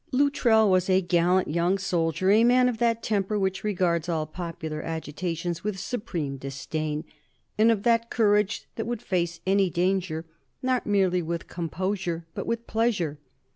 [0.11, 4.81] Luttrell was a gallant young soldier, a man of that temper which regards all popular
[4.81, 7.03] agitations with supreme disdain,
[7.55, 10.25] and of that courage that would face any danger,
[10.63, 13.19] not merely with composure, but with pleasure.